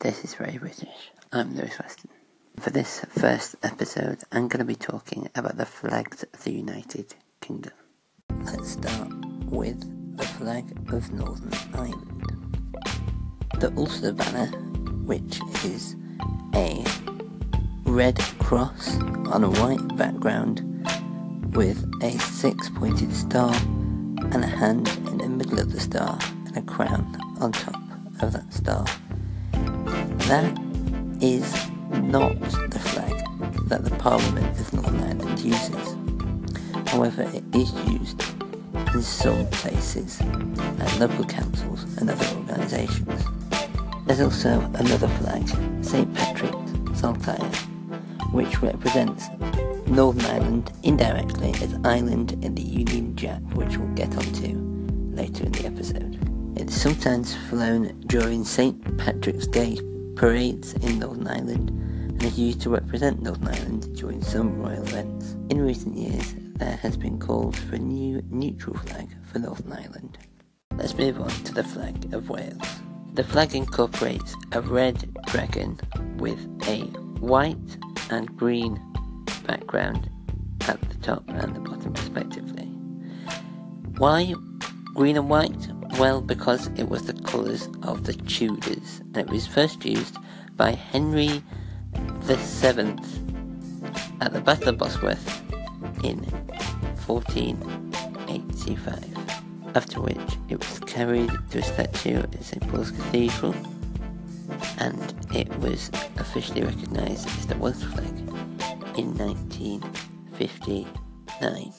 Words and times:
This 0.00 0.24
is 0.24 0.34
very 0.34 0.58
British. 0.58 1.10
I'm 1.32 1.56
Lewis 1.56 1.78
Weston. 1.78 2.10
For 2.60 2.68
this 2.68 3.00
first 3.08 3.56
episode, 3.62 4.18
I'm 4.30 4.46
going 4.46 4.58
to 4.58 4.64
be 4.66 4.74
talking 4.74 5.30
about 5.34 5.56
the 5.56 5.64
flags 5.64 6.22
of 6.22 6.44
the 6.44 6.52
United 6.52 7.14
Kingdom. 7.40 7.72
Let's 8.44 8.72
start 8.72 9.08
with 9.46 9.80
the 10.18 10.24
flag 10.24 10.66
of 10.92 11.10
Northern 11.12 11.50
Ireland. 11.72 12.30
The 13.58 13.72
Ulster 13.74 14.12
banner, 14.12 14.48
which 15.06 15.40
is 15.64 15.96
a 16.54 16.84
red 17.84 18.18
cross 18.38 18.98
on 19.30 19.44
a 19.44 19.50
white 19.50 19.96
background 19.96 20.60
with 21.56 21.82
a 22.02 22.18
six 22.18 22.68
pointed 22.68 23.14
star 23.14 23.54
and 23.54 24.44
a 24.44 24.46
hand 24.46 24.88
in 25.06 25.18
the 25.18 25.28
middle 25.28 25.58
of 25.58 25.72
the 25.72 25.80
star 25.80 26.18
and 26.46 26.56
a 26.58 26.62
crown 26.62 27.16
on 27.40 27.52
top 27.52 27.80
of 28.20 28.34
that 28.34 28.52
star. 28.52 28.84
That 30.28 30.58
is 31.20 31.70
not 32.02 32.40
the 32.68 32.80
flag 32.80 33.24
that 33.68 33.84
the 33.84 33.92
Parliament 33.92 34.58
of 34.58 34.72
Northern 34.72 35.00
Ireland 35.00 35.38
uses. 35.38 35.96
However, 36.88 37.22
it 37.22 37.44
is 37.54 37.72
used 37.88 38.24
in 38.92 39.02
some 39.02 39.46
places 39.50 40.20
at 40.80 40.98
local 40.98 41.24
councils 41.26 41.84
and 41.98 42.10
other 42.10 42.26
organisations. 42.38 43.24
There's 44.06 44.20
also 44.20 44.60
another 44.74 45.06
flag, 45.06 45.48
St 45.84 46.12
Patrick's 46.14 46.98
Saltire, 46.98 47.38
which 48.32 48.60
represents 48.62 49.28
Northern 49.86 50.26
Ireland 50.26 50.72
indirectly 50.82 51.50
as 51.62 51.78
Ireland 51.84 52.32
in 52.44 52.56
the 52.56 52.62
Union 52.62 53.14
Jack, 53.14 53.42
which 53.54 53.76
we'll 53.76 53.94
get 53.94 54.16
onto 54.16 54.58
later 55.14 55.44
in 55.44 55.52
the 55.52 55.66
episode. 55.66 56.18
It's 56.56 56.74
sometimes 56.74 57.36
flown 57.48 57.96
during 58.08 58.44
St 58.44 58.98
Patrick's 58.98 59.46
Day 59.46 59.78
parades 60.16 60.72
in 60.74 60.98
Northern 60.98 61.28
Ireland 61.28 61.68
and 61.70 62.22
is 62.24 62.38
used 62.38 62.62
to 62.62 62.70
represent 62.70 63.22
Northern 63.22 63.48
Ireland 63.48 63.94
during 63.96 64.22
some 64.22 64.58
royal 64.58 64.82
events. 64.82 65.36
In 65.50 65.60
recent 65.60 65.96
years, 65.96 66.34
there 66.56 66.76
has 66.78 66.96
been 66.96 67.18
calls 67.18 67.58
for 67.58 67.76
a 67.76 67.78
new 67.78 68.22
neutral 68.30 68.76
flag 68.78 69.08
for 69.30 69.38
Northern 69.38 69.72
Ireland. 69.72 70.18
Let's 70.74 70.96
move 70.96 71.20
on 71.20 71.28
to 71.28 71.54
the 71.54 71.62
flag 71.62 72.14
of 72.14 72.30
Wales. 72.30 72.80
The 73.12 73.24
flag 73.24 73.54
incorporates 73.54 74.34
a 74.52 74.62
red 74.62 75.14
dragon 75.26 75.78
with 76.16 76.38
a 76.66 76.80
white 77.20 77.76
and 78.10 78.34
green 78.36 78.80
background 79.46 80.10
at 80.62 80.80
the 80.80 80.96
top 80.96 81.24
and 81.28 81.54
the 81.54 81.60
bottom 81.60 81.92
respectively. 81.92 82.64
Why 83.98 84.34
green 84.94 85.16
and 85.18 85.28
white? 85.28 85.68
Well, 85.98 86.20
because 86.20 86.68
it 86.76 86.90
was 86.90 87.06
the 87.06 87.14
colours 87.14 87.70
of 87.82 88.04
the 88.04 88.12
Tudors 88.12 89.00
and 89.14 89.16
it 89.16 89.30
was 89.30 89.46
first 89.46 89.82
used 89.82 90.18
by 90.54 90.72
Henry 90.72 91.42
VII 92.20 92.96
at 94.20 94.34
the 94.34 94.42
Battle 94.44 94.68
of 94.68 94.76
Bosworth 94.76 95.40
in 96.04 96.18
1485, 97.06 99.74
after 99.74 100.02
which 100.02 100.20
it 100.50 100.58
was 100.58 100.80
carried 100.80 101.30
to 101.52 101.60
a 101.60 101.62
statue 101.62 102.20
in 102.20 102.42
St 102.42 102.68
Paul's 102.68 102.90
Cathedral 102.90 103.54
and 104.78 105.14
it 105.34 105.48
was 105.60 105.90
officially 106.18 106.60
recognised 106.60 107.26
as 107.26 107.46
the 107.46 107.56
Welsh 107.56 107.76
flag 107.76 108.18
in 108.98 109.16
1959. 109.16 111.72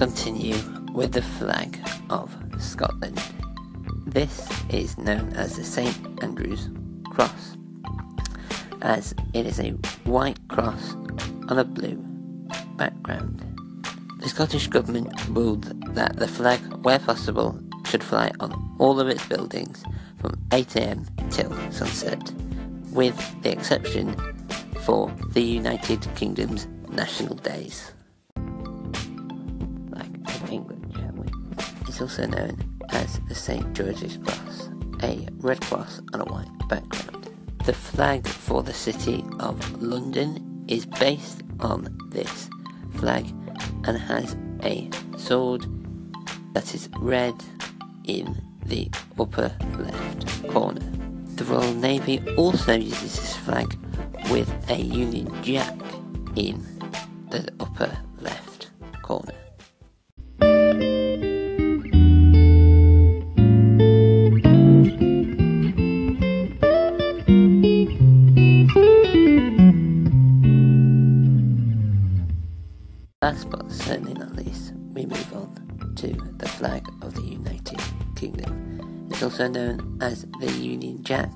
Continue 0.00 0.56
with 0.94 1.12
the 1.12 1.20
flag 1.20 1.78
of 2.08 2.34
Scotland. 2.58 3.22
This 4.06 4.48
is 4.70 4.96
known 4.96 5.34
as 5.34 5.56
the 5.56 5.62
St 5.62 5.94
Andrew's 6.22 6.70
Cross, 7.10 7.58
as 8.80 9.14
it 9.34 9.44
is 9.44 9.60
a 9.60 9.72
white 10.04 10.38
cross 10.48 10.94
on 11.48 11.58
a 11.58 11.64
blue 11.64 11.96
background. 12.76 13.44
The 14.20 14.30
Scottish 14.30 14.68
Government 14.68 15.12
ruled 15.28 15.64
that 15.94 16.16
the 16.16 16.28
flag, 16.28 16.60
where 16.82 16.98
possible, 16.98 17.60
should 17.84 18.02
fly 18.02 18.32
on 18.40 18.76
all 18.78 19.00
of 19.00 19.08
its 19.08 19.26
buildings 19.26 19.84
from 20.18 20.32
8am 20.48 21.30
till 21.30 21.52
sunset 21.70 22.32
with 22.90 23.14
the 23.42 23.52
exception 23.52 24.16
for 24.80 25.12
the 25.32 25.42
United 25.42 26.08
Kingdom's 26.14 26.66
national 26.88 27.34
days. 27.34 27.92
Also 32.00 32.26
known 32.26 32.56
as 32.90 33.20
the 33.28 33.34
St 33.34 33.74
George's 33.74 34.16
Cross, 34.16 34.70
a 35.02 35.28
red 35.36 35.60
cross 35.60 36.00
on 36.14 36.22
a 36.22 36.24
white 36.24 36.48
background. 36.68 37.28
The 37.66 37.74
flag 37.74 38.26
for 38.26 38.62
the 38.62 38.72
city 38.72 39.22
of 39.38 39.82
London 39.82 40.64
is 40.66 40.86
based 40.86 41.42
on 41.60 41.94
this 42.08 42.48
flag 42.94 43.26
and 43.84 43.98
has 43.98 44.34
a 44.62 44.88
sword 45.18 45.66
that 46.54 46.74
is 46.74 46.88
red 46.98 47.34
in 48.04 48.42
the 48.64 48.90
upper 49.18 49.54
left 49.78 50.48
corner. 50.48 50.80
The 51.36 51.44
Royal 51.44 51.74
Navy 51.74 52.20
also 52.36 52.72
uses 52.76 53.20
this 53.20 53.36
flag 53.36 53.78
with 54.30 54.48
a 54.70 54.80
Union 54.80 55.30
Jack 55.42 55.76
in 56.34 56.64
the 57.28 57.46
upper 57.60 57.96
left 58.20 58.70
corner. 59.02 59.39
But 73.50 73.70
certainly 73.70 74.14
not 74.14 74.34
least, 74.34 74.72
we 74.92 75.06
move 75.06 75.32
on 75.34 75.94
to 75.96 76.08
the 76.36 76.48
flag 76.48 76.86
of 77.02 77.14
the 77.14 77.22
United 77.22 77.80
Kingdom. 78.16 79.08
It's 79.10 79.22
also 79.22 79.48
known 79.48 79.98
as 80.00 80.24
the 80.40 80.50
Union 80.52 81.02
Jack 81.02 81.30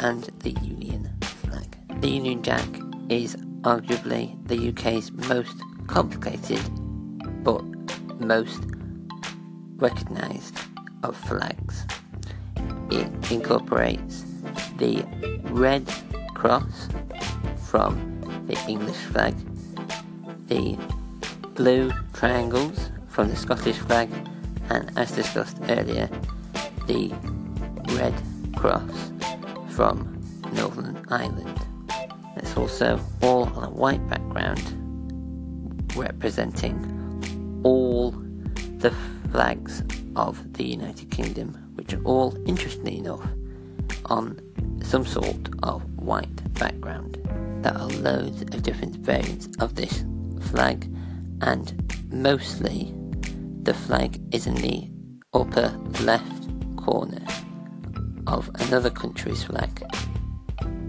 and 0.00 0.24
the 0.40 0.52
Union 0.62 1.10
flag. 1.20 1.76
The 2.00 2.08
Union 2.08 2.42
Jack 2.42 2.66
is 3.08 3.36
arguably 3.62 4.36
the 4.48 4.70
UK's 4.70 5.12
most 5.28 5.54
complicated 5.86 6.60
but 7.44 7.62
most 8.20 8.62
recognised 9.76 10.58
of 11.02 11.16
flags. 11.16 11.86
It 12.90 13.08
incorporates 13.30 14.24
the 14.78 15.04
red 15.44 15.86
cross 16.34 16.88
from 17.66 18.44
the 18.46 18.58
English 18.66 18.96
flag, 18.96 19.34
the 20.48 20.76
blue 21.60 21.92
triangles 22.14 22.90
from 23.08 23.28
the 23.28 23.36
Scottish 23.36 23.76
flag, 23.76 24.08
and 24.70 24.90
as 24.96 25.12
discussed 25.12 25.58
earlier, 25.68 26.08
the 26.86 27.12
red 27.98 28.14
cross 28.56 29.12
from 29.68 30.18
Northern 30.54 31.04
Ireland. 31.10 31.60
It's 32.36 32.56
also 32.56 32.98
all 33.20 33.42
on 33.42 33.64
a 33.64 33.68
white 33.68 34.00
background 34.08 34.62
representing 35.94 37.60
all 37.62 38.12
the 38.78 38.94
flags 39.30 39.82
of 40.16 40.54
the 40.54 40.64
United 40.64 41.10
Kingdom, 41.10 41.52
which 41.74 41.92
are 41.92 42.02
all, 42.04 42.34
interestingly 42.48 42.96
enough, 42.96 43.28
on 44.06 44.40
some 44.82 45.04
sort 45.04 45.50
of 45.62 45.82
white 45.98 46.54
background. 46.54 47.18
There 47.62 47.76
are 47.76 47.88
loads 47.88 48.40
of 48.40 48.62
different 48.62 48.96
variants 48.96 49.46
of 49.58 49.74
this 49.74 50.06
flag, 50.40 50.90
and 51.42 51.74
mostly 52.12 52.94
the 53.62 53.74
flag 53.74 54.20
is 54.34 54.46
in 54.46 54.54
the 54.54 54.90
upper 55.32 55.68
left 56.00 56.76
corner 56.76 57.24
of 58.26 58.50
another 58.54 58.90
country's 58.90 59.44
flag. 59.44 59.82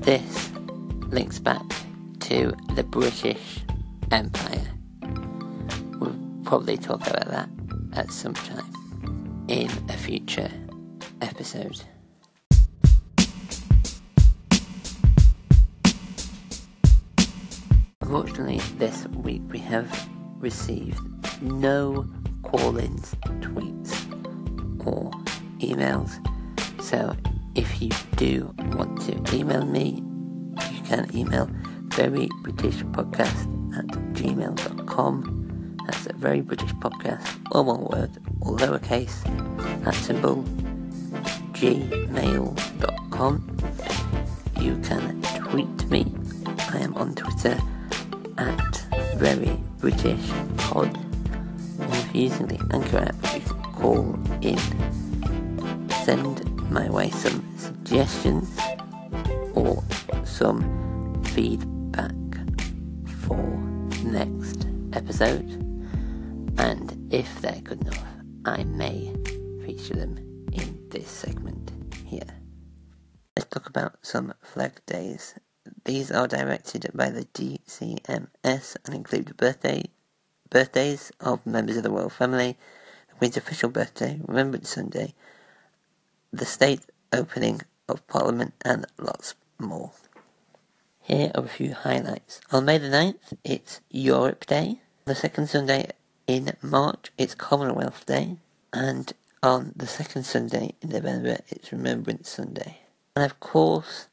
This 0.00 0.50
links 1.08 1.38
back 1.38 1.62
to 2.20 2.54
the 2.74 2.84
British 2.84 3.60
Empire. 4.10 4.66
We'll 5.98 6.18
probably 6.44 6.76
talk 6.76 7.06
about 7.06 7.28
that 7.28 7.48
at 7.94 8.10
some 8.12 8.34
time 8.34 9.44
in 9.48 9.70
a 9.88 9.96
future 9.96 10.50
episode. 11.20 11.82
Unfortunately, 18.00 18.60
this 18.78 19.06
week 19.08 19.42
we 19.50 19.58
have 19.58 20.08
received 20.38 21.00
no 21.42 22.06
call 22.42 22.78
ins, 22.78 23.14
tweets, 23.40 24.06
or 24.86 25.10
emails. 25.60 26.18
So 26.82 27.14
if 27.54 27.82
you 27.82 27.90
do 28.16 28.54
want 28.76 29.00
to 29.02 29.36
email 29.36 29.64
me, 29.64 30.02
you 30.72 30.80
can 30.82 31.08
email 31.14 31.46
verybritishpodcast 31.88 33.78
at 33.78 33.86
gmail.com. 34.14 35.76
That's 35.86 36.06
a 36.06 36.12
very 36.12 36.40
British 36.40 36.72
podcast, 36.74 37.26
all 37.52 37.64
one 37.64 37.84
word, 37.84 38.10
all 38.42 38.58
lowercase, 38.58 39.22
that 39.84 39.94
symbol, 39.94 40.42
gmail.com. 41.52 43.56
You 44.60 44.76
can 44.78 45.22
tweet 45.22 45.90
me. 45.90 46.12
I 46.70 46.78
am 46.78 46.94
on 46.94 47.14
Twitter 47.14 47.58
at 48.36 48.77
very 49.18 49.58
British 49.78 50.30
pod. 50.56 50.96
And 51.80 51.92
if 51.92 52.14
you're 52.14 52.24
using 52.24 52.46
the 52.46 52.58
Anchor 52.72 52.98
app, 52.98 53.34
you 53.34 53.40
can 53.40 53.62
call 53.72 54.14
in. 54.40 54.58
Send 56.04 56.70
my 56.70 56.88
way 56.88 57.10
some 57.10 57.42
suggestions 57.58 58.48
or 59.54 59.82
some 60.24 60.62
feedback 61.34 62.14
for 63.22 63.36
next 64.04 64.68
episode. 64.92 65.50
And 66.58 67.12
if 67.12 67.40
they're 67.40 67.60
good 67.62 67.82
enough, 67.82 68.04
I 68.44 68.62
may 68.62 69.12
feature 69.66 69.94
them 69.94 70.16
in 70.52 70.88
this 70.90 71.08
segment 71.08 71.72
here. 72.04 72.38
Let's 73.36 73.48
talk 73.50 73.68
about 73.68 73.98
some 74.02 74.32
flag 74.42 74.80
days. 74.86 75.34
These 75.84 76.10
are 76.10 76.28
directed 76.28 76.90
by 76.94 77.10
the 77.10 77.24
DCMS 77.26 78.76
and 78.84 78.94
include 78.94 79.36
birthday 79.36 79.84
birthdays 80.50 81.12
of 81.20 81.44
members 81.46 81.76
of 81.76 81.82
the 81.82 81.90
royal 81.90 82.10
family, 82.10 82.56
the 83.08 83.14
Queen's 83.16 83.36
official 83.36 83.68
birthday, 83.68 84.20
Remembrance 84.26 84.70
Sunday, 84.70 85.14
the 86.32 86.46
state 86.46 86.80
opening 87.12 87.60
of 87.88 88.06
Parliament, 88.06 88.54
and 88.64 88.86
lots 88.98 89.34
more. 89.58 89.92
Here 91.02 91.30
are 91.34 91.44
a 91.44 91.48
few 91.48 91.74
highlights. 91.74 92.40
On 92.52 92.64
May 92.64 92.78
the 92.78 92.88
9th, 92.88 93.32
it's 93.44 93.80
Europe 93.90 94.46
Day. 94.46 94.80
The 95.06 95.14
second 95.14 95.48
Sunday 95.48 95.90
in 96.26 96.52
March, 96.60 97.10
it's 97.16 97.34
Commonwealth 97.34 98.04
Day. 98.04 98.36
And 98.72 99.12
on 99.42 99.72
the 99.74 99.86
second 99.86 100.24
Sunday 100.24 100.74
in 100.82 100.90
November, 100.90 101.38
it's 101.48 101.72
Remembrance 101.72 102.28
Sunday. 102.28 102.80
And 103.16 103.24
of 103.24 103.40
course, 103.40 104.08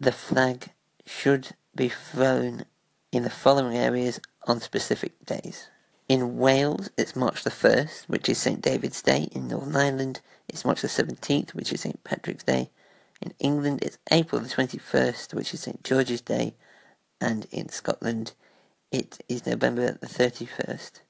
the 0.00 0.12
flag 0.12 0.70
should 1.04 1.48
be 1.76 1.90
flown 1.90 2.64
in 3.12 3.22
the 3.22 3.30
following 3.30 3.76
areas 3.76 4.18
on 4.46 4.58
specific 4.58 5.26
days. 5.26 5.68
In 6.08 6.38
Wales, 6.38 6.88
it's 6.96 7.14
March 7.14 7.44
the 7.44 7.50
1st, 7.50 8.04
which 8.08 8.28
is 8.28 8.38
St 8.38 8.62
David's 8.62 9.02
Day. 9.02 9.28
In 9.32 9.48
Northern 9.48 9.76
Ireland, 9.76 10.22
it's 10.48 10.64
March 10.64 10.80
the 10.80 10.88
17th, 10.88 11.50
which 11.50 11.72
is 11.72 11.82
St 11.82 12.02
Patrick's 12.02 12.44
Day. 12.44 12.70
In 13.20 13.34
England, 13.38 13.80
it's 13.82 13.98
April 14.10 14.40
the 14.40 14.48
21st, 14.48 15.34
which 15.34 15.52
is 15.52 15.60
St 15.60 15.84
George's 15.84 16.22
Day. 16.22 16.54
And 17.20 17.46
in 17.50 17.68
Scotland, 17.68 18.32
it 18.90 19.18
is 19.28 19.46
November 19.46 19.92
the 19.92 20.06
31st. 20.06 21.02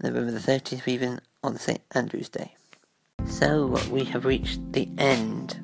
November 0.00 0.30
the 0.30 0.38
30th, 0.38 0.86
even 0.86 1.20
on 1.42 1.58
St 1.58 1.82
Andrew's 1.92 2.28
Day. 2.28 2.54
So, 3.26 3.76
we 3.90 4.04
have 4.04 4.24
reached 4.24 4.72
the 4.72 4.88
end 4.96 5.55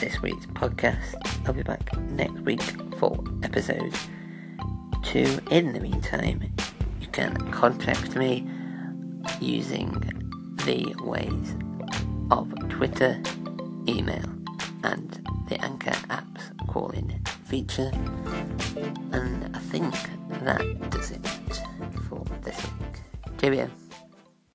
this 0.00 0.20
week's 0.20 0.46
podcast. 0.46 1.14
I'll 1.46 1.54
be 1.54 1.62
back 1.62 1.96
next 2.10 2.40
week 2.40 2.62
for 2.98 3.16
episode 3.42 3.94
two. 5.02 5.38
In 5.50 5.72
the 5.72 5.80
meantime, 5.80 6.52
you 7.00 7.06
can 7.08 7.34
contact 7.50 8.14
me 8.14 8.46
using 9.40 9.90
the 10.64 10.94
ways 11.02 11.54
of 12.30 12.52
Twitter, 12.68 13.22
email, 13.88 14.24
and 14.84 15.26
the 15.48 15.58
Anchor 15.64 15.96
app's 16.10 16.50
call 16.68 16.90
in 16.90 17.18
feature. 17.44 17.90
And 19.12 19.56
I 19.56 19.58
think 19.58 19.94
that 20.42 20.90
does 20.90 21.10
it 21.12 21.26
for 22.08 22.22
this 22.42 22.60
week. 22.62 23.00
Cheerio. 23.40 23.70